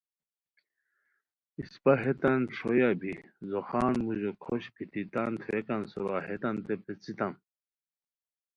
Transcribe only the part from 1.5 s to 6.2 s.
اِسپہ ہیتان ݰویہ بی ځوخان موژو کھوشت بیتی تان تھوویکان سورا